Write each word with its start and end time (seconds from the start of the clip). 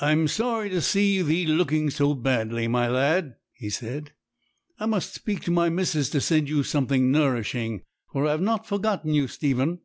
'I'm 0.00 0.28
sorry 0.28 0.70
to 0.70 0.80
see 0.80 1.20
thee 1.20 1.44
looking 1.44 1.90
so 1.90 2.14
badly, 2.14 2.68
my 2.68 2.86
lad,' 2.86 3.34
he 3.52 3.68
said; 3.68 4.12
'I 4.78 4.86
must 4.86 5.14
speak 5.14 5.40
to 5.40 5.50
my 5.50 5.68
missis 5.68 6.08
to 6.10 6.20
send 6.20 6.48
you 6.48 6.62
something 6.62 7.10
nourishing, 7.10 7.82
for 8.12 8.24
I've 8.28 8.40
not 8.40 8.68
forgotten 8.68 9.14
you, 9.14 9.26
Stephen. 9.26 9.80